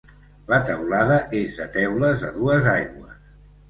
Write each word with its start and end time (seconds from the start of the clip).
La 0.53 0.57
teulada 0.69 1.19
és 1.43 1.61
de 1.61 1.69
teules 1.79 2.29
a 2.31 2.35
dues 2.43 2.75
aigües. 2.77 3.27